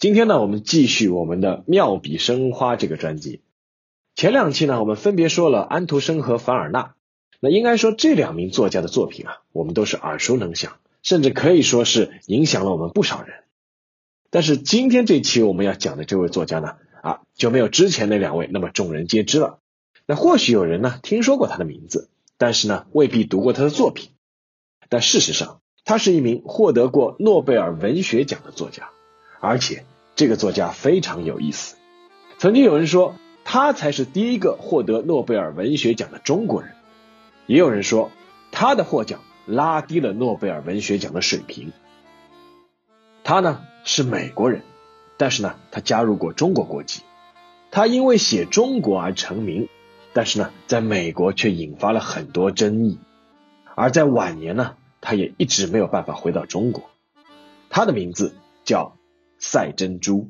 [0.00, 3.42] 今天呢，我们继续我们的妙笔生花这个专辑。
[4.14, 6.94] 前两期呢，我们分别说了安徒生和凡尔纳。
[7.38, 13.40] 那应该说这两名作家的作品啊，我们都是耳熟能详，甚至可以说是影响了我们不少人。
[14.30, 19.58] 但是今天这期我们要讲的这位作家呢，啊，就没有之前那两位那么众人皆知了。
[20.06, 22.08] 那或许有人呢听说过他的名字，
[22.38, 24.12] 但是呢未必读过他的作品。
[24.88, 28.88] 但事实上，他是一名获得过诺贝尔文学奖的作家，
[29.40, 29.84] 而且。
[30.20, 31.76] 这个作家非常有意思。
[32.36, 36.72] 曾经有人说他才是第一个获得诺贝尔文学奖的中国人，
[37.46, 38.10] 也有人说
[38.52, 41.72] 他的获奖拉低了诺贝尔文学奖的水平。
[43.24, 44.60] 他呢是美国人，
[45.16, 47.00] 但是呢他加入过中国国籍。
[47.70, 49.70] 他因为写中国而成名，
[50.12, 52.98] 但是呢在美国却引发了很多争议。
[53.74, 56.90] 而在晚年呢，他也一直没有办法回到中国。
[57.70, 58.34] 他的名字
[58.66, 58.98] 叫。
[59.40, 60.28] 赛珍珠。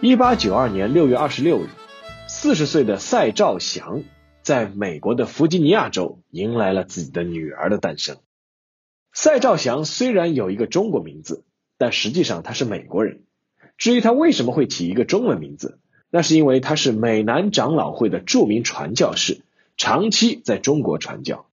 [0.00, 1.66] 一八九二年六月二十六日，
[2.28, 4.04] 四十岁的赛兆祥
[4.40, 8.16] 在美国的弗吉尼亚州迎来了自己的女儿的诞生。
[9.12, 11.44] 赛兆祥虽然有一个中国名字，
[11.76, 13.24] 但实际上他是美国人。
[13.76, 19.40] 至于他为什么会起一个中文名字，那是因为他是美南长老会的著名传教士，
[19.76, 21.46] 长期在中国传教。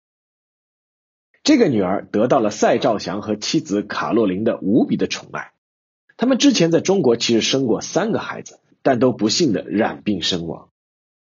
[1.45, 5.51] 这个女儿得到了赛兆祥和妻子卡洛琳的无比的宠爱。
[6.17, 10.69] 他们之前在中国其实生过三个孩子，但都不幸的染病身亡。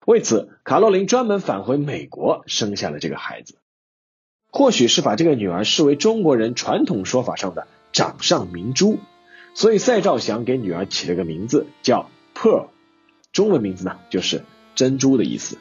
[0.06, 3.58] 为此，卡洛琳专门返回美国生下了这个孩子。
[4.50, 8.98] 或许是把这个女儿视为中国人传统说法上的掌上明珠，
[9.52, 12.68] 所以赛兆祥给女儿起了个名字叫 Pearl，
[13.30, 14.42] 中文名字呢就是
[14.74, 15.58] 珍珠的意思。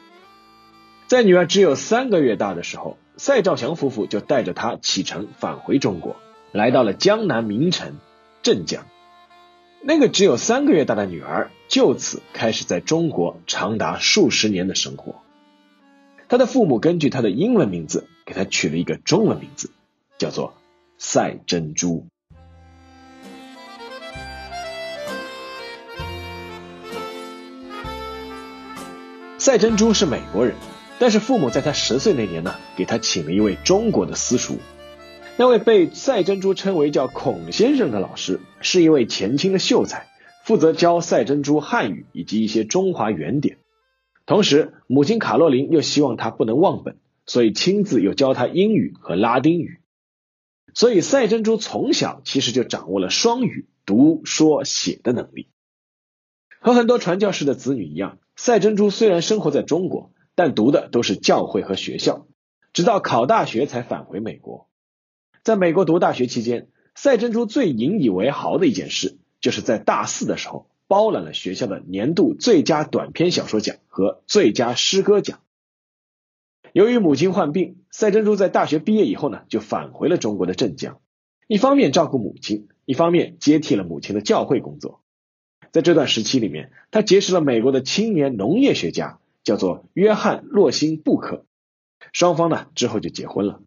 [1.06, 2.96] 在女儿只有三个月大的时候。
[3.18, 6.14] 赛兆祥夫妇就带着他启程返回中国，
[6.52, 7.96] 来到了江南名城
[8.42, 8.86] 镇江。
[9.82, 15.16] 那个只有三个月大的女儿就此开始在中国长达数十年的生活。
[16.28, 19.72] 他的父母根据他的英文名字给他取了一个中文名字，
[20.16, 20.54] 叫做
[20.96, 22.06] 赛珍珠。
[29.38, 30.54] 赛珍珠是美国人。
[31.00, 34.58] 但是父母在他十岁那年呢，给他请了一位中国的私塾。
[35.36, 40.08] 那位被赛珍珠称为叫孔先生的老师，是一位前清的秀才，
[40.44, 43.58] 负责教赛珍珠汉语以及一些中华原点。
[44.26, 49.78] 同时，母亲卡洛琳又希望他不能忘本，所以亲自又教他英语和拉丁语。
[50.74, 55.48] 所以赛珍珠从小其实就掌握了双语读说写的能力。
[56.60, 60.10] 和很多传教士的子女一样，赛珍珠虽然生活在中国。
[60.38, 62.28] 但读的都是教会和学校，
[62.72, 64.68] 直到考大学才返回美国。
[65.42, 75.40] 在美国读大学期间，赛珍珠最引以为豪的一件事，就是在大四的时候包揽了学校的年度最佳短篇小说奖和最佳诗歌奖。
[76.72, 81.00] 由于母亲患病，赛珍珠在大学毕业以后呢，就返回了中国的镇江，
[81.48, 85.02] 一方面照顾母亲，一方面接替了母亲的教会工作。
[85.72, 89.18] 在这段时期里面，他结识了美国的青年农业学家。
[89.48, 91.46] 叫做约翰洛辛布克，
[92.12, 93.62] 双方呢之后就结婚了。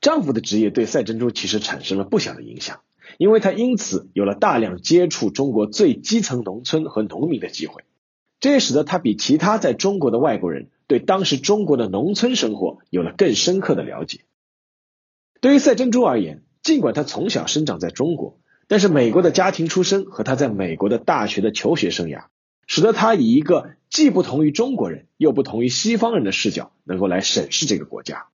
[0.00, 2.82] 丈夫的职业对赛珍珠其实产生了不小的影响，
[3.18, 7.82] 因为他因此有了大量接触中国最基层农村和农民的机会，
[8.38, 14.20] 这也使得他比其他在中国的外国人对当时中国的农村生活有了更深刻的了解。
[15.40, 18.38] 对于赛珍珠而言，尽管他从小生长在中国，
[18.68, 22.26] 但是美国的家庭出身和他在美国的大学的求学生涯。
[22.66, 28.26] 使得他以一个既不同于中国人又不同于西方人的视角，能够来审视这个国家。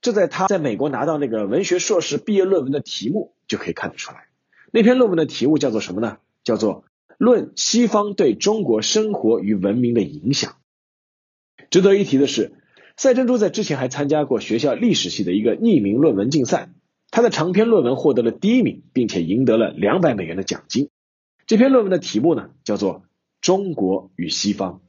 [0.00, 4.26] 这在他在美国拿到那个文学硕士毕业论文的题目就可以看得出来。
[4.72, 6.18] 那篇论文的题目叫做什么呢？
[6.42, 6.82] 叫做
[7.16, 10.56] 《论西方对中国生活与文明的影响》。
[11.70, 12.54] 值得一提的是，
[12.96, 16.70] 赛珍珠在之前还参加过学校历史系的一个匿名论文竞赛，
[17.12, 20.90] 他的长篇论文获得了第一名，并且赢得了两百美元的奖金。
[21.46, 23.04] 这篇论文的题目呢，叫做。
[23.40, 24.80] 中国与西方。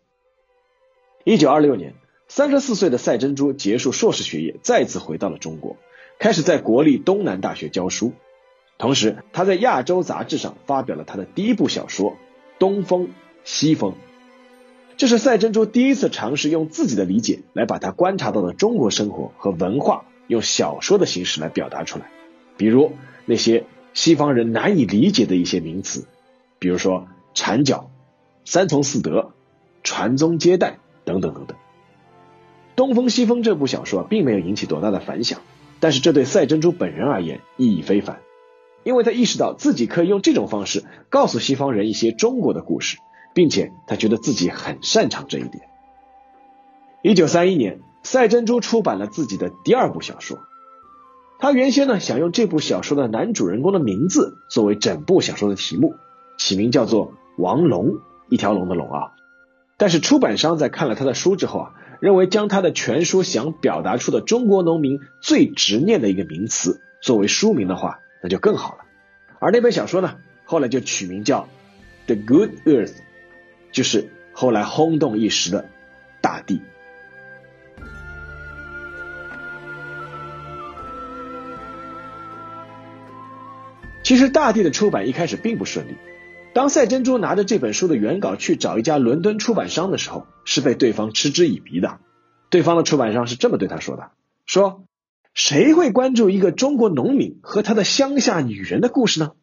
[1.28, 1.96] 一九二六年，
[2.28, 5.76] 三十四岁的赛珍珠结束硕士学业，再次回到了中国。
[6.20, 8.14] 开始在国立东南大学教书。
[8.78, 12.12] 同时，他在《亚洲》杂志上发表了他的第一部小说
[12.60, 13.10] 《东风
[13.44, 13.94] 西风》。
[14.98, 22.12] 这是赛珍珠第一次尝试用自己的理解来把他观察到的中国生活和文化用小说的形式来表达出来，
[22.56, 22.92] 比如
[23.26, 23.64] 那些
[23.96, 26.06] 西方人难以理解的一些名词，
[26.60, 27.90] 比如说缠脚、
[28.46, 29.32] 三从四德、
[29.82, 31.56] 传宗接代等等等等。
[32.76, 35.40] 《东风西风》这部小说并没有引起多大的反响，
[35.80, 38.20] 但是这对赛珍珠本人而言意义非凡，
[38.84, 42.98] 因为他意识到自己可以用这种方式告诉西方人一些中国的故事。
[43.36, 45.68] 并且他觉得自己很擅长这一点。
[47.02, 50.40] 一九三一年，赛珍珠出版了自己的第二部小说。
[51.38, 55.96] 他原先呢想用这部小说的男主人公的名字作为整部小说的题目，
[56.38, 57.98] 起名叫做王龙，
[58.30, 59.12] 一条龙的龙啊。
[59.78, 68.86] 但是出版商在看了他的书之后啊，认为将他的全书想表达出的中国农民最执念的一个名词作为书名的话，那就更好了。
[69.40, 71.48] 而那本小说呢，后来就取名叫
[72.16, 72.94] 《The Good Earth》。
[73.72, 75.64] 就是后来轰动一时的
[76.22, 76.56] 《大地》。
[84.02, 85.98] 其实，《大地》的出版一开始并不顺利。
[86.56, 92.00] 当赛珍珠拿着这本书的原稿去找一家伦敦出版商的时候，是被对方嗤之以鼻的。
[92.50, 94.12] 对方的出版商是这么对他说的
[94.48, 94.86] ：“说
[95.34, 99.34] 谁会关注一个中国农民和他的乡下女人的故事呢？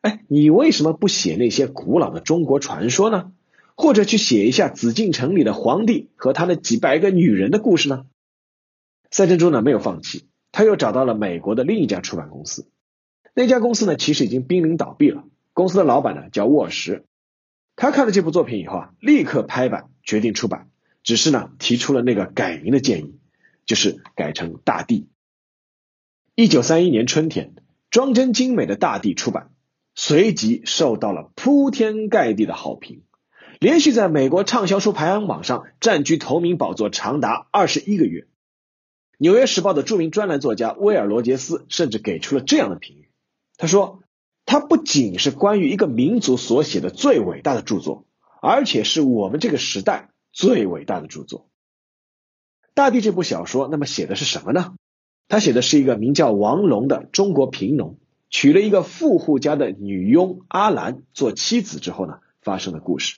[0.00, 3.32] 哎，你为什么不写那些古老的中国传说呢？”
[3.74, 8.06] 或者去写一下紫禁城里的皇帝和他的几百个女人的故事呢？
[9.10, 12.68] 赛珍珠呢没有放弃，他又找到了美国的另一家出版公司。
[13.34, 15.24] 那家公司呢其实已经濒临倒闭了。
[15.54, 17.04] 公司的老板呢叫沃什，
[17.76, 20.68] 他看了这部作品以后啊，立刻拍板决定出版，
[21.02, 23.18] 只是呢提出了那个改名的建议，
[23.64, 25.00] 就是改成《大地》。
[26.34, 27.54] 一九三一年春天，
[27.88, 29.52] 装帧精美的《大地》出版，
[29.94, 33.02] 随即受到了铺天盖地的好评。
[33.60, 38.26] 连续在美国畅销书排行榜上占据头名宝座长达二十一个月。
[39.16, 43.08] 纽约时报的著名专栏作家威尔罗杰斯甚至给出了这样的评语
[43.56, 44.00] ：“他说，
[44.46, 48.06] 它不仅是关于一个民族所写的最伟大的著作，
[48.42, 51.48] 而且是我们这个时代最伟大的著作。”
[52.76, 54.74] 《大地》这部小说，那么写的是什么呢？
[55.28, 57.98] 他写的是一个名叫王龙的中国贫农
[58.28, 63.16] 娶了一个富户家的女佣阿兰做妻子之后呢，发生的故事。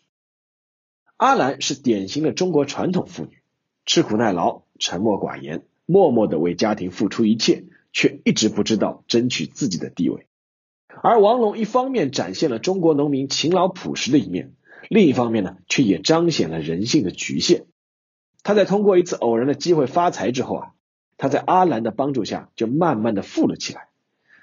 [1.17, 3.38] 阿兰是典型的中国传统妇女，
[3.87, 10.26] 吃苦耐劳、沉默寡言，默默的为家庭付出一切，却一直不知道争取自己的地位。
[11.02, 14.54] 而王龙一方面展现了中国农民勤劳朴实的一面，
[14.88, 17.66] 另一方面呢，却也彰显了人性的局限。
[18.43, 20.69] 他在通过一次偶然的机会发财之后啊，
[21.16, 23.88] 他在阿兰的帮助下就慢慢的富了起来。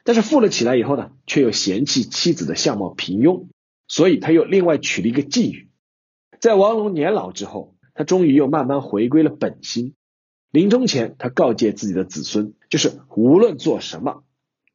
[0.04, 3.48] 但是富了起来以后呢，却又嫌弃妻子的相貌平庸，
[3.88, 5.70] 所以他又另外娶了一个妓女。
[6.42, 9.96] 在王龙年老之后，他终于又慢慢回归了本心。
[10.52, 14.24] 临终前，他告诫自己的子孙，就是无论做什么，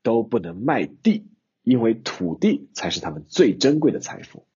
[0.03, 1.27] 都不能卖地，
[1.69, 4.47] 因为土地才是他们最珍贵的财富。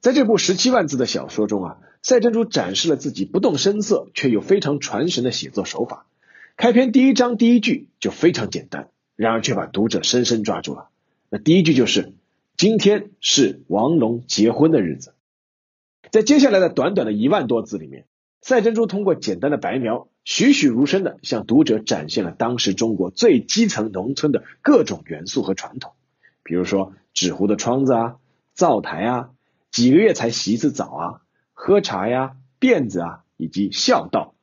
[0.00, 6.06] 在这部十七万字的小说中啊，赛珍珠展示了自己不动声色却又非常传神的写作手法。
[6.56, 10.90] 开篇第一章第一句就非常简单，然而却把读者深深抓住了。
[11.28, 12.12] 那第一句就是
[12.56, 15.14] ：“今天是王龙结婚的日子。”
[16.12, 18.04] 在接下来的短短的一万多字里面，
[18.40, 25.94] 赛珍珠通过简单的白描，栩栩如生的向读者展现了当时中国最基层农村的各种元素和传统，
[26.46, 28.16] 比如说纸糊的窗子啊、
[28.54, 29.30] 灶台啊、
[29.72, 31.20] 几个月才洗一次澡啊、
[31.52, 34.36] 喝茶呀、辫子啊，以及孝道，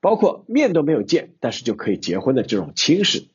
[0.00, 3.28] 包括面都没有见，但是就可以结婚的这种亲事，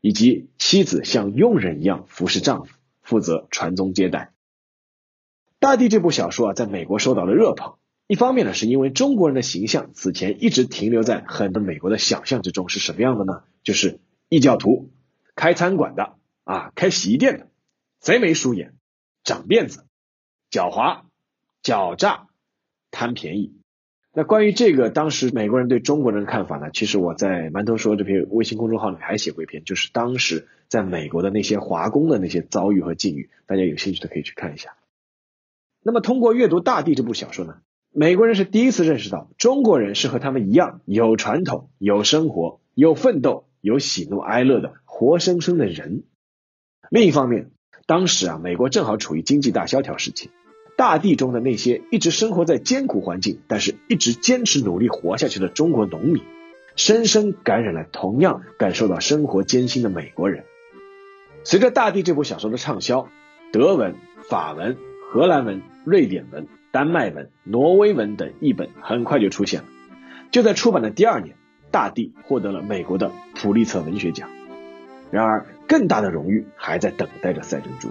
[0.00, 4.32] 以及妻子像佣人一样服侍丈夫，负责传宗接代。
[5.58, 7.74] 大地这部小说啊，在美国受到了热捧。
[8.06, 13.42] 一方面呢，是因为中国人的形象此前一直停留在很多美国的想象之中，是什么样的呢？
[13.62, 14.00] 就是
[14.30, 14.90] 异教徒、
[15.36, 17.49] 开餐馆的啊，开洗衣店的，
[18.00, 18.74] 贼眉鼠眼、
[19.24, 19.84] 长辫子、
[20.50, 21.02] 狡猾、
[21.62, 22.28] 狡诈、
[22.90, 23.54] 贪便宜。
[24.12, 26.70] 那关于这个当时美国人对中国人的看法呢？
[26.72, 34.74] 其实我在馒头说这篇微信公众号里还写过一篇，就是当时在美国的那些华工的那些遭遇和境遇，大家有兴趣的可以去看一下。
[35.82, 37.58] 那么，通过阅读《大地》这部小说呢，
[37.92, 46.04] 美国人是第一次认识到中国人是和他们一样有传统、有生活、有奋斗、有喜怒哀乐的活生生的人。
[46.90, 47.50] 另一方面，
[47.86, 50.28] 当时啊，美国正好处于经济大萧条时期，
[50.76, 56.22] 《大地》中的那些一直生活在艰苦环境，但是一直坚持努力活下去的中国农民，
[56.76, 60.44] 深深感染了同样感受到生活艰辛的美国人。
[61.42, 63.08] 随着《大地》这部小说的畅销，
[63.52, 63.94] 德文、
[64.28, 64.76] 法文、
[65.12, 69.66] 荷兰文、瑞典文、丹麦文、挪威文等译本很快就出现了。
[70.30, 71.34] 就在出版的第二年，
[71.72, 74.28] 《大地》获得了美国的普利策文学奖。
[75.10, 77.90] 然而，更大的荣誉还在等待着赛珍珠。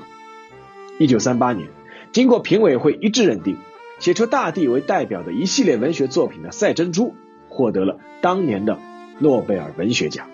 [1.00, 1.70] 一九三八年，
[2.12, 3.56] 经过评委会一致认定，
[4.00, 7.16] 写出《大地》为代表的一系列文学作品的赛珍珠
[7.48, 8.78] 获得了当年的
[9.20, 10.28] 诺贝尔文学奖。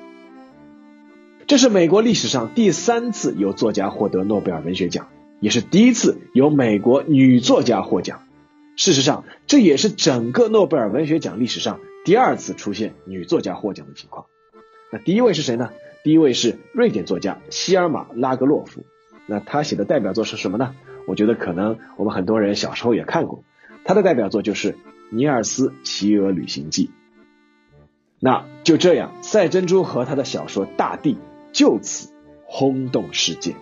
[1.45, 5.07] 这是美国历史上第三次有作家获得诺贝尔文学奖。
[5.39, 8.23] 也是第一次有美国女作家获奖。
[8.75, 14.25] 事实上，这也是整个诺贝尔文学奖历史上第二次出现女作家获奖的情况。
[14.91, 15.69] 那第一位是谁呢？
[16.05, 18.85] 第一位是瑞典作家希尔玛拉格洛夫。
[19.25, 20.75] 那他写的代表作是什么呢？
[21.07, 23.43] 我觉得可能我们很多人小时候也看过。
[23.85, 24.74] 他的代表作就是
[25.09, 26.85] 《尼尔斯骑鹅旅行记》。
[28.19, 31.15] 那就这样，赛珍珠和他的小说《大地》
[31.51, 33.55] 就此轰动世界。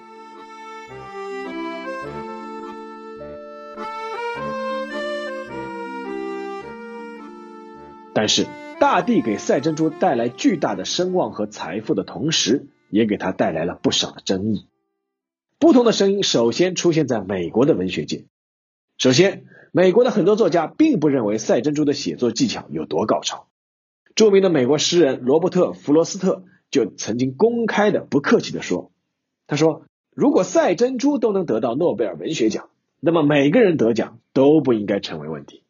[8.14, 8.46] 但是，
[8.84, 14.68] 大地给赛珍珠带来巨大的声望和财富的同时，也给他带来了不少的争议。
[15.58, 18.26] 不同的声音首先出现在美国的文学界。
[18.98, 23.48] 首先，美国的很多作家并不认为赛珍珠的写作技巧有多高超。
[24.16, 28.92] 著名的美国诗人罗伯特·弗罗斯特就曾经公开的不客气的说
[29.48, 32.68] ：“他说，如果赛珍珠都能得到诺贝尔文学奖，
[33.00, 35.64] 那么每个人得奖都不应该成为问题。”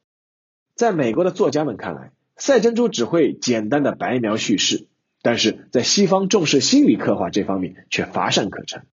[0.74, 2.12] 在美国的作家们看来。
[2.36, 4.88] 赛珍珠只会简单的白描叙事，
[5.22, 8.88] 但是在西方重视心理刻画这方面却乏善可陈。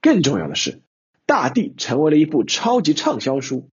[0.00, 0.72] 更重要的是，
[1.24, 3.70] 《大地》成为了一部超级畅销书，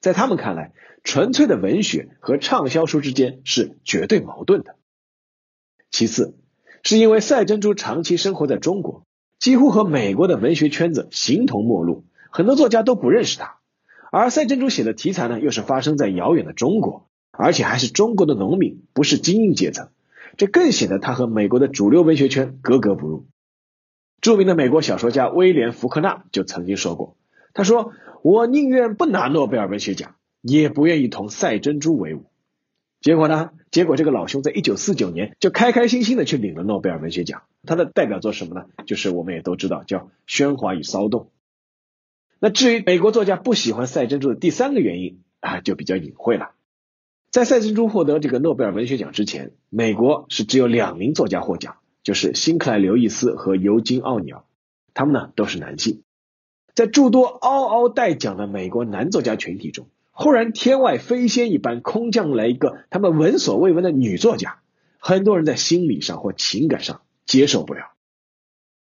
[0.00, 0.72] 在他们看来，
[1.04, 4.76] 纯粹的文学和畅销书之间是绝对矛盾的。
[5.90, 6.36] 其次，
[6.82, 9.06] 是因为赛珍珠长期生活在中国，
[9.38, 13.58] 几乎和美国的文学圈子形同陌路，很多作家都不认识他。
[14.10, 17.07] 而赛珍珠写的题材呢，又是发生在遥远的中国。
[17.38, 19.90] 而且还是中国的农民，不是精英阶层，
[20.36, 23.26] 这更显得他和美国的主流文学圈格格不入。
[24.20, 27.16] 著名的美国小说家威廉·福克纳就曾经说过
[27.54, 27.92] ：“他说，
[28.22, 32.24] 我宁愿不拿诺贝尔文学奖，也不愿意同赛珍珠为伍。”
[33.00, 33.50] 结果呢？
[33.70, 37.42] 结果这个老兄在一九四九年就开开心心的去领了诺贝尔文学奖。
[37.64, 38.64] 他的代表作什么呢？
[38.86, 41.22] 就是我们也都知道，叫《喧哗与骚动》。
[42.40, 46.50] 那至于美国作家不喜欢赛珍珠的第三个原因啊，就比较隐晦了。
[47.38, 54.42] 在赛珍珠获得这个诺贝尔文学奖之前，美国是只有两名作家获奖，就是辛克莱·刘易斯和尤金·奥尼尔，
[54.92, 56.02] 他们呢都是男性。
[56.74, 64.58] 在诸多嗷嗷待奖的美国男作家群体中，忽然天外飞仙一般空降来一个他们闻所未闻的女作家，
[64.98, 67.92] 很多人在心理上或情感上接受不了。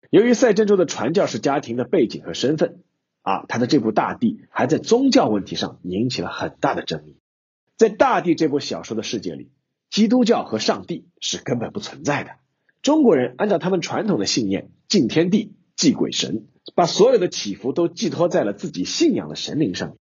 [0.09, 2.81] 由于赛珍珠的传教士家庭的背景和身份，
[3.21, 7.15] 啊，他的这部大地还在宗教问题上引起了很大的争议。
[7.77, 9.51] 在《大地》这部小说的世界里，
[9.89, 12.31] 基督教和上帝是根本不存在的。
[12.81, 19.97] 中国人按照他们传统的信念，敬天地、祭鬼神，把所有的祈福都寄托在了自己信仰的神灵上。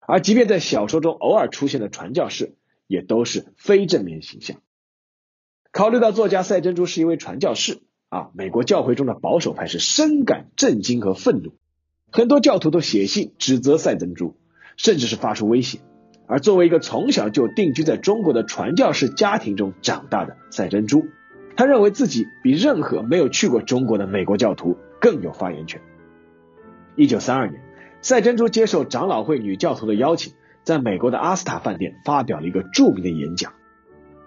[0.00, 4.60] 而即便在小说中偶尔出现的传教士，也都是非正面形象。
[5.72, 11.52] 考虑到作家赛珍珠是一位传教士啊，美国教会中的保守派是深感震惊和愤怒，
[12.10, 14.36] 很多教徒都写信指责赛珍珠，
[14.76, 15.80] 甚至是发出威胁。
[16.30, 21.08] 而作为一个从小就定居在中国的传教士家庭中长大的赛珍珠，
[21.56, 25.80] 他认为自己比任何没有去过中国的美国教徒更有发言权。
[26.94, 27.60] 一九三二年，
[28.00, 30.32] 赛珍珠接受长老会女教徒的邀请，
[30.62, 33.52] 在美国的阿斯塔饭店发表了一个著名的演讲。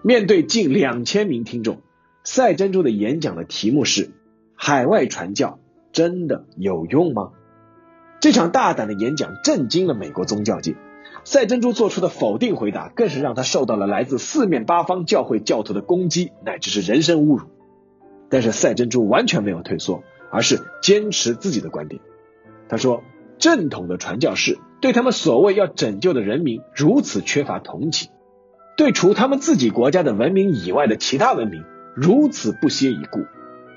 [0.02, 1.80] 面对近两千名听众，
[2.22, 4.10] 赛珍珠的演讲的题目是
[4.54, 5.58] ：“海外传教
[5.90, 7.30] 真的有用吗？”
[8.20, 10.76] 这场大胆的演讲震惊了美国宗教界。
[11.22, 17.46] 赛珍珠做出的否定回答，更是让他受到了来自四面八方教会教徒的攻击，乃至是人身侮辱。
[18.28, 22.00] 但是赛珍珠完全没有退缩，而是坚持自己的观点。
[22.68, 23.02] 他说
[23.38, 28.10] ：“正统的传教士对他们所谓要拯救的人民如此缺乏同情，
[28.76, 31.62] 对除他们自己国家的文明以外的其他文明
[31.94, 33.20] 如此不屑一顾，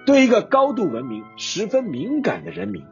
[0.06, 2.84] 对一个高度文明、十分敏感的人民，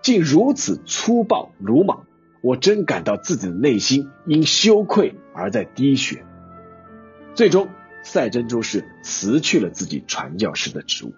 [0.00, 2.06] 竟如此粗暴鲁莽。”
[2.42, 6.24] 我真感到自己的内心因羞愧而在滴血。
[7.34, 7.68] 最终，
[8.02, 11.14] 赛珍珠是辞去了自己传教士的职务。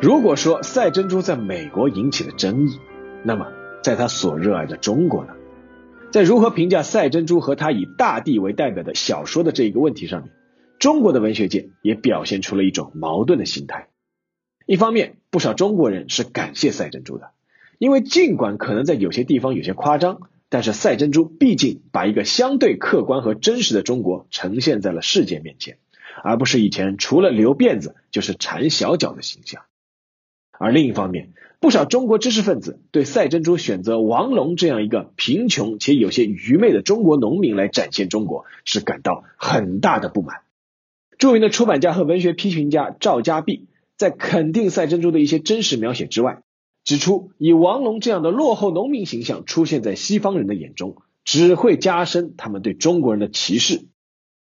[0.00, 2.80] 如果说赛珍珠在美国引起了争议，
[3.22, 5.34] 那么在他所热爱的中国呢？
[6.10, 10.32] 在如何评价赛珍珠和他以大地为代表的小说的这一个问题上面，
[10.78, 13.88] 中国的文学界也表现出了一种矛盾的心态。
[14.64, 17.32] 一方面，不少中国人是感谢赛珍珠的，
[17.78, 25.76] 因为尽管可能在有些地方有些夸张，但是赛珍珠毕竟把一个相对客观和真实的中国呈现在了世界面前，
[26.24, 29.62] 而不是以前除了留辫子就是缠小脚的形象。
[30.58, 40.42] 而另一方面，不少中国知识分子对赛珍珠选择王龙这样一个贫穷且有些愚昧的中国农民来展现中国，是感到很大的不满。
[41.18, 46.42] 著名的出版家和文学批评家赵家弼在肯定赛珍珠的一些真实描写之外，
[46.84, 53.86] 指出以王龙这样的落后农民形象出现在西方人的眼中，只会加深他们对中国人的歧视。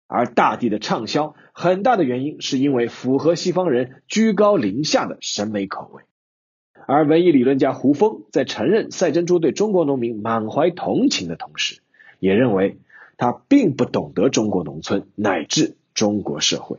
[0.06, 6.02] 而大地的畅销，很大的原因是因为符合西方人居高临下的审美口味。
[6.86, 11.80] 而文艺理论家胡风在承认赛珍珠对中国农民满怀同情的同时，
[12.18, 12.78] 也认为
[13.16, 16.78] 他并不懂得中国农村乃至中国社会。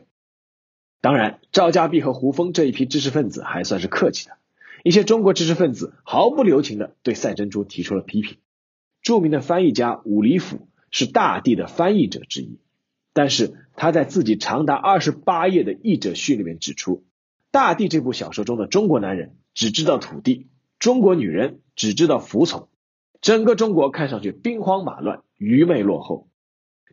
[1.00, 4.36] 当然，赵家弼和胡风这一批知识分子还算是客气的，
[4.82, 8.38] 一些中国知识分子毫不留情的对赛珍珠提出了批评。
[9.02, 12.58] 著名的翻译家伍礼甫是大地的翻译者之一。
[13.12, 16.96] 但是他在自己长达二十八页的译者序里面指出，
[17.50, 20.48] 《大地》这部小说中的中国男人只知道土地，
[20.78, 22.68] 中国女人只知道服从，
[23.22, 26.28] 整个中国看上去兵荒马乱、愚昧落后，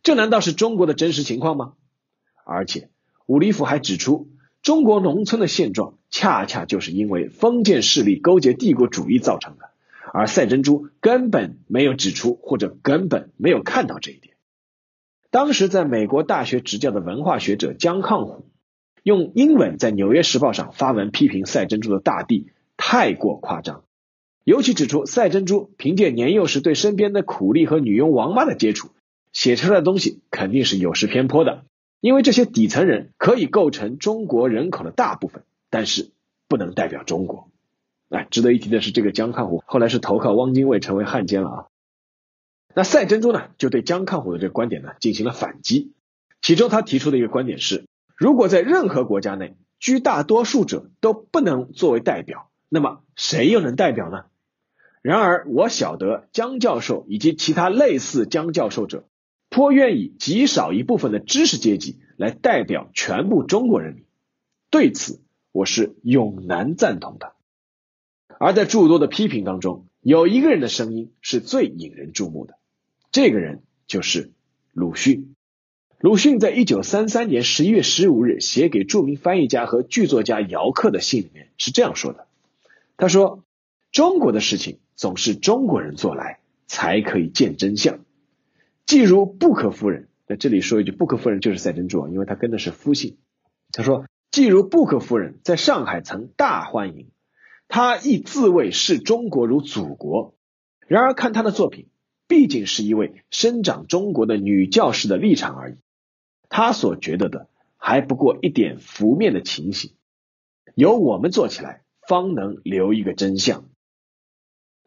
[0.01, 1.73] 这难道是中国的真实情况吗？
[2.45, 2.89] 而且
[3.25, 4.29] 伍礼甫还指出，
[4.61, 9.69] 中国农村的现状恰恰就是因为封建势力勾结帝国主义造成的，
[10.13, 14.35] 而赛珍珠根本没有指出或者根本没有看到这一点。
[15.31, 18.45] 当时在美国大学执教的文化学者姜抗虎，
[19.03, 23.83] 用英文在《纽约时报》上发文批评赛珍珠的大地太过夸张，
[24.43, 28.89] 尤其指出赛珍珠凭借年幼时对身边的苦力和女佣王妈的接触，
[29.31, 31.65] 写出来的东西肯定是有失偏颇的。
[32.01, 36.11] 因为这些底层人可以构成中国人口的大部分，但是
[36.49, 37.49] 不能代表中国。
[38.09, 41.65] 哎，值得一提的是，这个江抗虎后来是投靠汪精卫成为汉奸了啊。
[42.75, 45.93] 那赛珍珠呢，就对江抗虎的这个观点呢进行了反击。
[46.41, 47.85] 其中他提出的一个观点是，
[48.17, 54.25] 如果在任何国家内，居大多数者都不能作为代表，那么谁又能代表呢？
[55.03, 59.07] 然而我晓得姜教授以及其他类似姜教授者，
[59.49, 64.05] 颇愿以极少一部分的知识阶级来代表全部中国人民。
[64.71, 67.33] 对此，我是永难赞同的。
[68.39, 72.55] 而在诸多的批评当中，有一个人的声音是最引人注目的。
[73.11, 74.31] 这个人就是
[74.71, 75.35] 鲁迅。
[75.99, 82.25] 鲁迅在一九三三年十一月十五日写给著名翻译家和剧作家姚克的信里面是这样说的
[82.97, 83.43] ：“他说，
[83.91, 87.99] 中国的事情总是中国人做来，才可以见真相。
[88.85, 93.17] 既如布克夫人，在这里说一句，布克夫人就是赛珍珠啊，因为他跟的是夫姓。
[93.71, 97.09] 他说，既如布克夫人在上海曾大欢迎，
[97.67, 100.35] 他亦自谓视中国如祖国。
[100.87, 101.87] 然而看他的作品。”
[102.25, 105.75] 毕竟是一位生长中国的女教师的立场而已，
[106.49, 109.91] 她所觉得的还不过一点浮面的情形，
[110.73, 113.65] 由我们做起来，方能留一个真相。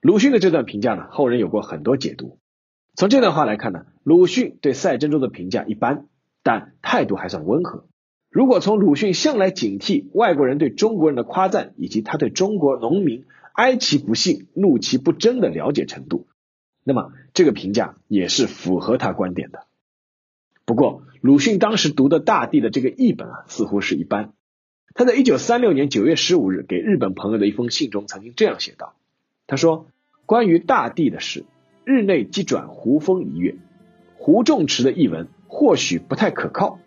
[0.00, 2.38] 鲁迅的这段评价呢，后人有过很多解读。
[2.94, 6.07] 从这段话来看呢，鲁迅对赛珍珠的评价一般，
[6.42, 7.87] 但态度还算温和。
[8.31, 16.26] 如果从鲁迅向来警惕外国人对中国人的夸赞，以及他对中国农民哀其不幸、怒其不争的了解程度。
[16.85, 19.66] 那么这个评价也是符合他观点的。
[20.64, 24.35] 不过鲁迅当时读的《大地》的这个译本啊，似乎是一般。
[24.99, 28.95] 他在一九三六年九月十五日给日本朋友的一封信中曾经这样写道
[29.47, 29.89] ：“他说，
[30.25, 31.45] 关于《大地》的事，
[31.85, 33.57] 日内即转胡风一阅，
[34.15, 36.79] 胡仲池的译文或许不太可靠，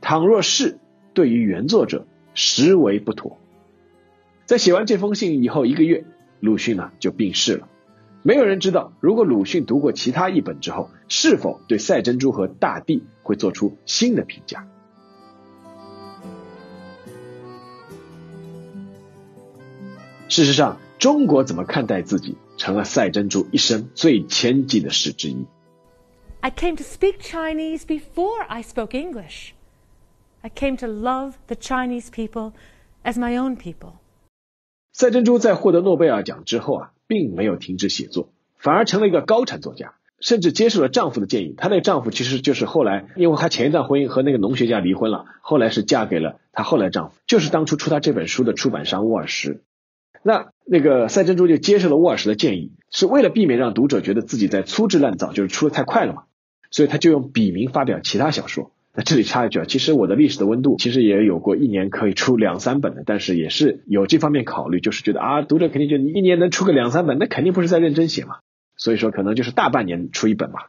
[0.00, 0.78] 倘若是
[1.14, 3.38] 对于原作者实为不妥。”
[4.44, 6.04] 在写完这封信以后一个月，
[6.40, 7.68] 鲁迅呢就病逝了。
[8.24, 14.66] 没有人知道，如果鲁迅读过其他译本之后，是否对赛珍珠和大地会做出新的评价。
[20.32, 25.44] 事实上，中国怎么看待自己，成了赛珍珠一生最牵记的事之一。
[26.40, 29.50] I came to speak Chinese before I spoke English.
[30.40, 32.52] I came to love the Chinese people
[33.04, 33.96] as my own people.
[34.94, 36.92] 赛珍珠在获得诺贝尔奖之后啊。
[37.06, 39.96] 并没有停止写作，反而成了一个高产作家。
[40.18, 41.54] 甚至接受了丈夫的建议。
[41.58, 49.60] 她那个丈夫其实就是后来，因为她前一段婚姻和那个农学家离婚了，后来是嫁给了她后来丈夫，就是当初出她这本书的出版商沃尔什。
[50.22, 56.24] 那那个赛珍珠就接受了沃尔什的建议，是为了避免让读者觉得自己在粗制滥造，就是出的太快了嘛，
[56.70, 58.72] 所以他就用笔名发表其他小说。
[58.94, 68.40] 那这里插一句啊，其实我的历史的温度其实也有过一年可以出两三本的，但是也是有这方面考虑，就是觉得啊，读者肯定觉得你一年能出个两三本，那肯定不是在认真写嘛，
[68.76, 70.60] 所以说可能就是大半年出一本嘛。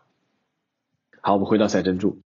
[1.19, 2.21] 好，我们回到赛珍珠，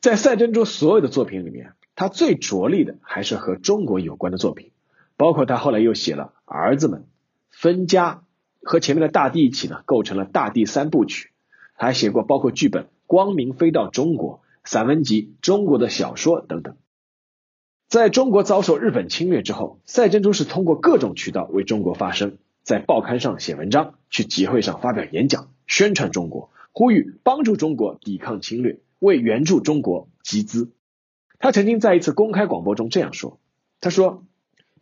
[0.00, 4.72] 在赛珍珠所有的作品里面，他最着力的还是和中国有关的作品，
[5.16, 7.00] 包括他后来又写了《儿子们》
[7.50, 8.22] 《分家》，
[8.66, 11.30] 和前面的大地一起呢，构成了大地三部曲，
[11.74, 14.40] 还写过包括剧本《光明飞到中国》。
[14.68, 16.76] 散文集、中国的小说等等，
[17.86, 30.72] 在中国遭受日本侵略之后，赛珍珠是通过各种渠道为中国发声，在报刊上写文章，去集会上发表演讲，宣传中国，呼吁帮助中国抵抗侵略，为援助中国集资。
[31.38, 33.38] 他曾经在一次公开广播中这样说
[33.80, 34.24] ：“他说，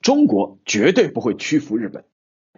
[0.05, 2.05] 中国绝对不会屈服日本，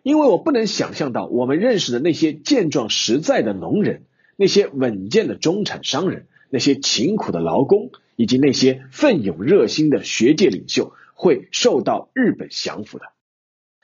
[0.03, 4.05] 因为我不能想象到我们认识的那些健壮实在的农人，
[4.37, 13.07] 那些稳健的中产商人。”那些勤苦的劳工以及那些奋勇热心的学界领袖会受到日本降服的，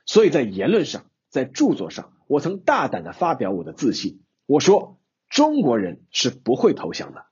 [0.07, 4.23] 所以在言论上，在著作上，我曾大胆的发表我的自信。
[4.47, 7.25] 我说中国人是不会投降的。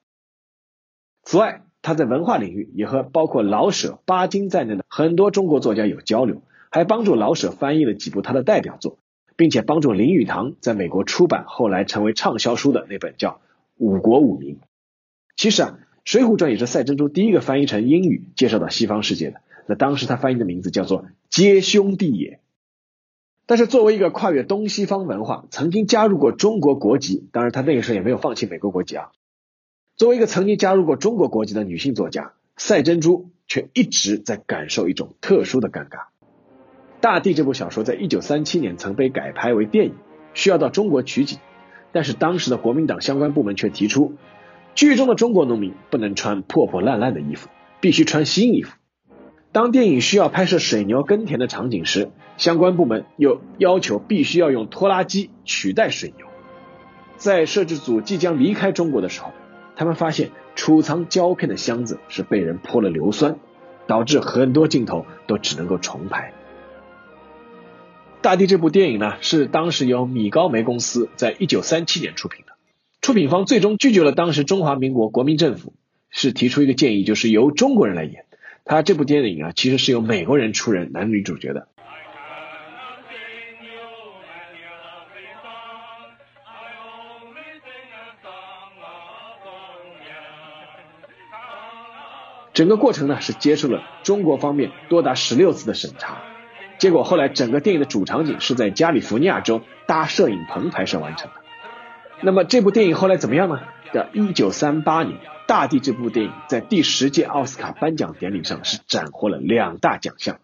[1.23, 8.99] 此外，他在文化领域也和包括老舍、巴金在内的很多中国作家有交流，还帮助老舍翻译了几部他的代表作，
[9.37, 13.31] 并且帮助林语堂在美国出版后来成为畅销书的那本叫
[13.77, 14.57] 《五国五民》。
[15.37, 19.41] 其实啊，《水浒传》也是赛珍珠第一个翻译成英语介绍到西方世界的。
[19.67, 22.35] 那当时他翻译的名字叫做《皆兄弟也》。
[23.47, 29.11] 但是作为一个跨越东西方文化、曾经加入过中国国籍，当然他那个时候也没有放弃美国国籍啊。
[30.01, 35.89] 作为一个曾经加入过中国国籍的女性作家，赛珍珠却一直在感受一种特殊的尴尬。
[37.03, 39.97] 《大地》这部小说在一九三七年曾被改拍为电影，
[40.33, 41.39] 需要到中国取景，
[41.93, 44.15] 但是当时的国民党相关部门却提出。
[44.75, 47.51] 剧中的中国农民不能穿破破烂烂的衣服，
[47.83, 48.79] 必须穿新衣服。
[49.53, 52.09] 当电影需要拍摄水牛耕田的场景时，
[52.39, 56.27] 相关部门又要求必须要用拖拉机取代水牛。
[57.19, 59.33] 在摄制组即将离开中国的时候，
[59.77, 63.37] 他们发现储藏胶片的箱子是被人泼了硫酸，
[63.87, 66.33] 导致很多镜头都只能够重拍。
[68.23, 72.53] 《大地》这部电影呢，是当时由米高梅公司在一九三七年出品的。
[73.01, 75.73] 出品方最终拒绝了当时中华民国国民政府，
[76.11, 78.27] 是提出一个建议，就是由中国人来演。
[78.67, 81.69] 他这部电影啊，其实是由美国人出人男女主角的。
[92.53, 96.23] 整个过程呢，是接受了中国方面多达十六次的审查。
[96.79, 101.35] 结果后来整个电影的主场景是在加利福尼亚州搭摄影棚拍摄完成的。
[102.23, 103.61] 那么这部电影后来怎么样呢？
[103.93, 110.39] 在一九三八年，《大地》这部电影在第十届奥斯卡颁奖典礼上是斩获了两大奖项，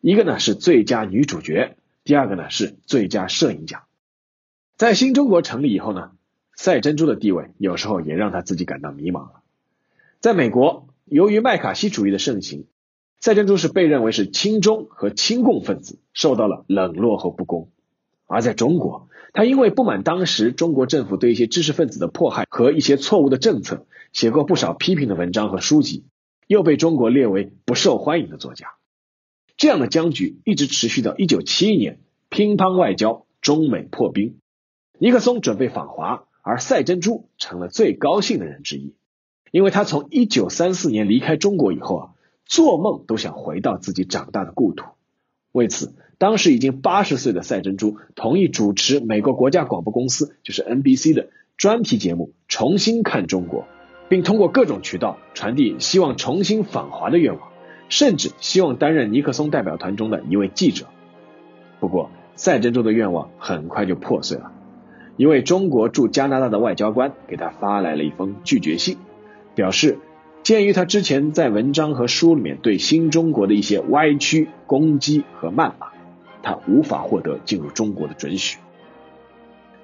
[0.00, 3.82] 一个呢是最佳女主角，第二个呢是最佳摄影奖。
[4.76, 6.10] 在新中国成立以后呢，
[6.54, 9.40] 赛珍珠的地位有时候也让他自己感到迷茫了。
[10.20, 12.66] 在美国，由于麦卡锡主义的盛行，
[13.20, 17.70] 赛珍珠是被认为是亲中和亲共分子，受到了冷落和不公。
[18.26, 26.04] 而在中国，他因为不满当时中国政府对一些知识分子的迫害和一些错误的政策，写过不少批评的文章和书籍，
[26.48, 28.74] 又被中国列为不受欢迎的作家。
[29.56, 34.40] 这样的僵局一直持续到一九七一年，乒乓外交，中美破冰，
[34.98, 38.96] 尼克松准备访华，而赛珍珠成了最高兴的人之一，
[39.54, 42.08] 因为他从一九三四年离开中国以后啊，
[42.44, 44.84] 做梦都想回到自己长大的故土。
[45.52, 53.60] 为此，当时已经八十岁的赛珍珠同意主持美国国家广播公司，就是 NBC 的专题节目《重新看中国》，
[54.08, 57.52] 并通过各种渠道传递希望重新访华的愿望，
[57.88, 60.86] 甚至希望担任尼克松代表团中的一位记者。
[61.78, 64.50] 不过，赛珍珠的愿望很快就破碎了。
[65.16, 68.98] 一位中国驻加拿大的外交官给他发来了一封拒绝信，
[69.54, 69.98] 表示。
[70.42, 75.92] 鉴于他之前在文章和书里面对新中国的一些歪曲、攻击和谩骂，
[76.42, 78.58] 他无法获得进入中国的准许。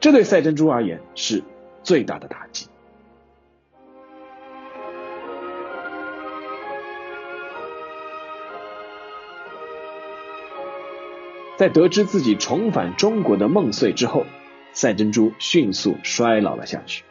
[0.01, 1.43] 这对赛珍珠而言是
[1.83, 2.67] 最大的打击。
[11.57, 14.27] 在得知自己重返中国的梦碎之后，
[14.75, 17.05] 赛珍珠迅速衰老了下去，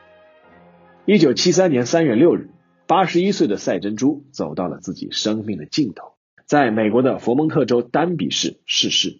[1.11, 2.51] 一九七三年三月六日，
[2.85, 6.11] 八十一岁的赛珍珠走到了自己生命的尽头，
[6.45, 9.19] 在美国的佛蒙特州丹比市逝世。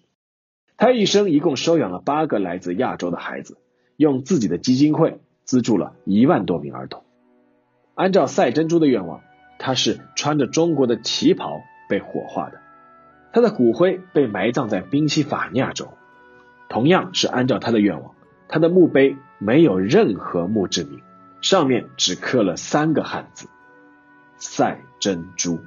[0.78, 3.58] 他一生一共收养了八个来自亚洲的孩子，
[3.98, 7.02] 用自己的基金会资助了一万多名儿童。
[7.96, 9.22] 按照赛珍珠的愿望，
[9.58, 12.62] 他是穿着中国的旗袍被火化的，
[13.34, 15.88] 他的骨灰被埋葬在宾夕法尼亚州。
[16.70, 18.14] 同样是按照他的愿望，
[18.48, 21.02] 他的墓碑没有任何墓志铭，
[21.42, 23.48] 上面只刻了三个汉字：
[24.38, 25.60] 赛珍珠。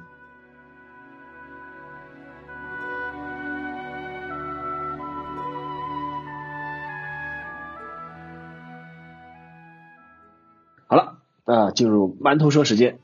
[10.85, 12.99] 好了，啊，进入馒头说时间。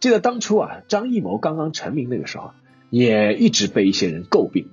[0.00, 2.52] 记得当初啊，张艺谋刚刚成名那个时候，
[2.90, 4.68] 也一直被一些人诟病。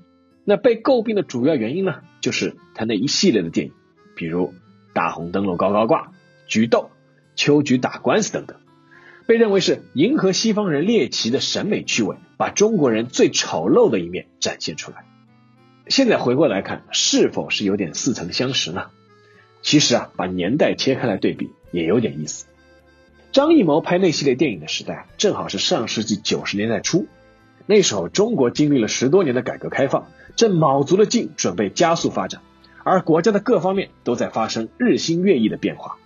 [0.45, 3.73] 那被诟病的主要原因呢，就是他那一系列的电影，
[4.15, 4.47] 比如
[4.93, 6.07] 《大红灯笼高高挂》
[6.47, 6.79] 《菊豆》
[7.39, 8.57] 《秋菊打官司》等等，
[9.25, 15.05] 被认为是迎合西方人猎奇的审美趣味，把中国人最丑陋的一面展现出来。
[15.87, 18.87] 现在回过来看，是否是有点似曾相识呢？
[19.61, 21.51] 其实啊，把年代切开来对比。
[21.71, 22.47] 也有点意思。
[23.31, 27.07] 张艺谋拍那系列电影的时代，正好是上世纪九十年代初。
[27.67, 32.41] 那时候，中国经历了十多年的改革开放，正卯足了劲准备加速发展，
[32.83, 35.98] 而国家的各方面都在发生日新月异的变化。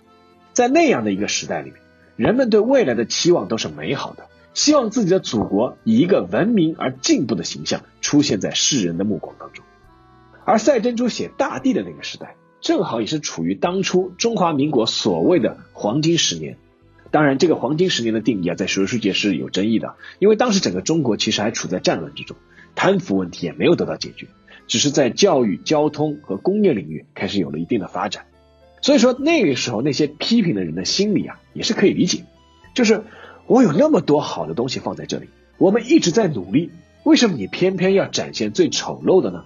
[0.54, 1.80] 在那样的一个时代里面，
[2.16, 9.62] 人们对未来的期望都是美好的，希望自己的祖国以一个文明而进步的形象出现在世人的目光当中。
[10.46, 12.36] 而赛珍珠写大地的那个时代。
[12.60, 16.56] 正好也是处于当初中华民国所谓的黄金十年，
[17.10, 22.38] 当然，这个黄金十年的定义啊，在学术界是有争议的，因为当时整个中国其实还处在战乱之中，
[22.74, 24.28] 贪腐问题也没有得到解决，
[24.66, 28.24] 只是在教育、交通和工业领域开始有了一定的发展。
[28.84, 32.26] 所以说那个时候那些批评的人的心理啊，也是可以理解，
[32.74, 33.02] 就是
[33.46, 36.70] 我有那么多好的东西放在这里，我们一直在努力，
[37.02, 39.44] 为什么你偏偏要展现最丑陋的呢？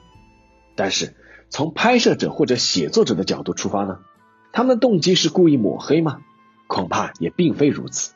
[0.74, 1.14] 但是。
[1.50, 4.00] 从拍摄者或者写作者的角度出发呢，
[4.52, 6.20] 他们的动机是故意抹黑吗？
[6.66, 8.12] 恐怕也并非如此。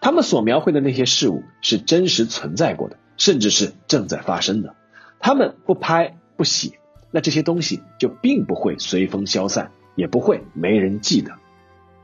[0.00, 4.74] 他们所描绘的那些事物是真实存在过的，甚至是正在发生的。
[5.20, 6.80] 他们不拍不写，
[7.12, 11.32] 那这些东西就并不会随风消散，也不会没人记得。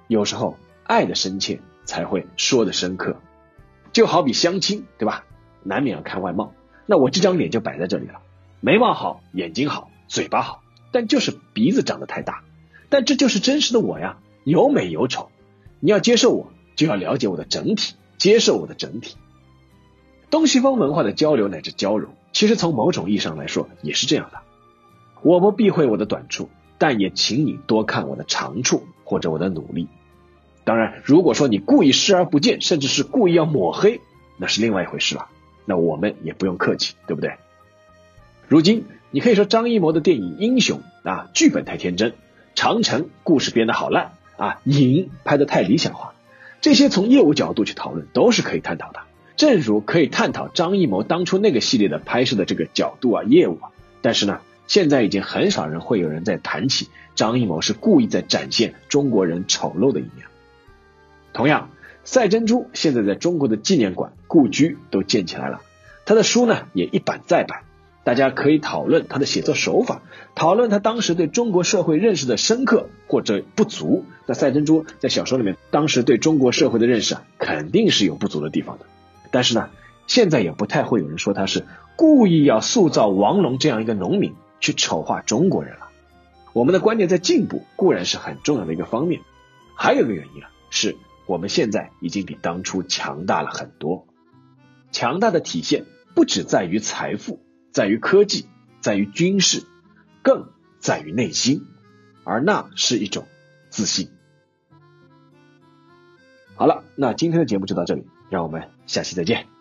[0.09, 3.17] 有时候，爱的深切才会说的深刻。
[3.93, 5.25] 就好比相亲，对吧？
[5.63, 6.53] 难免要看外貌。
[6.87, 8.21] 那我这张脸就摆在这里了，
[8.61, 9.91] 眉毛好，眼睛好。
[10.09, 12.43] 嘴巴好，但就是鼻子长得太大。
[12.89, 15.31] 但这就是真实的我呀，有美有丑。
[15.79, 19.17] 你要接受我，就要了解我的整体，接受我的整体。
[20.31, 24.41] 东西方文化的交流乃至交融，其实从某种意义上来说也是这样的。
[25.23, 26.51] 我不避讳我的短处，
[26.81, 29.87] 但也请你多看我的长处或者我的努力。
[30.65, 34.01] 当然，如果说你故意视而不见，甚至是故意要抹黑，
[34.37, 35.29] 那是另外一回事了。
[35.65, 37.35] 那我们也不用客气，对不对？
[38.49, 38.87] 如今。
[39.13, 42.13] 你可以说张艺谋的电影《英雄》啊，剧本太天真，
[42.55, 46.15] 《长城》故事编得好烂啊，《影》拍得太理想化，
[46.61, 49.01] 这些从业务角度去讨论都是可以探讨的。
[49.37, 60.29] 正如可以探讨张艺谋当初那个系列的拍摄的这个角度啊、业务啊，但是呢，现在已经很少人会有人在谈起张艺谋是故意在展现中国人丑陋的一面。
[61.33, 61.71] 同样，
[62.05, 65.61] 赛珍珠现在在中国的纪念馆、故居都建起来了，
[66.07, 67.63] 他的书呢也一版再版。
[68.05, 70.03] 大家可以讨论他的写作手法，
[70.37, 74.05] 讨论他当时对中国社会认识的深刻或者不足。
[74.27, 78.87] 那赛珍珠在小说里面，当时对中国社会的认识啊，肯定是有不足的地方的。
[79.33, 79.69] 但是呢，
[80.07, 85.89] 现在也不太会有人说他是故意要塑造王龙这样一个农民，去丑化中国人了。
[86.53, 89.23] 我们的观念在进步，固然是很重要的一个方面，
[89.75, 90.97] 还有一个原因啊，是
[91.27, 94.07] 我们现在已经比当初强大了很多。
[94.93, 97.41] 强大的体现不只在于财富。
[97.73, 98.49] 在于科技，
[98.81, 99.65] 在于军事，
[100.25, 100.49] 更
[100.81, 101.69] 在于内心，
[102.25, 103.29] 而那是一种
[103.69, 104.11] 自信。
[106.57, 109.60] 好了，那今天的节目就到这里，让我们下期再见。